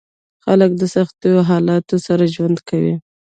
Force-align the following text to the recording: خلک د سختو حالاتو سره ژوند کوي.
خلک 0.45 0.71
د 0.77 0.83
سختو 0.95 1.31
حالاتو 1.49 1.95
سره 2.07 2.23
ژوند 2.35 2.57
کوي. 2.69 2.95